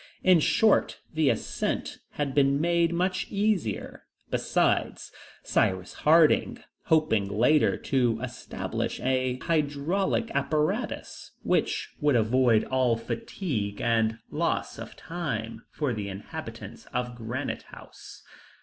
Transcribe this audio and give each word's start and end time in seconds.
In 0.23 0.39
short 0.39 0.99
the 1.13 1.29
ascent 1.29 1.99
had 2.13 2.33
been 2.33 2.59
made 2.59 2.91
much 2.91 3.27
easier. 3.29 4.07
Besides, 4.31 5.11
Cyrus 5.43 5.93
Harding 5.93 6.57
hoped 6.85 7.13
later 7.13 7.77
to 7.77 8.19
establish 8.19 8.99
an 9.01 9.41
hydraulic 9.41 10.31
apparatus, 10.31 11.33
which 11.43 11.89
would 11.99 12.15
avoid 12.15 12.63
all 12.63 12.97
fatigue 12.97 13.79
and 13.79 14.17
loss 14.31 14.79
of 14.79 14.95
time, 14.95 15.65
for 15.69 15.93
the 15.93 16.09
inhabitants 16.09 16.87
of 16.87 17.13
Granite 17.13 17.61
House. 17.69 18.23